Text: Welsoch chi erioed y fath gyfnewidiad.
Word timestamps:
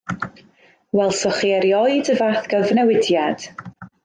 Welsoch 0.99 1.41
chi 1.41 1.51
erioed 1.59 2.09
y 2.15 2.19
fath 2.23 2.51
gyfnewidiad. 2.55 3.49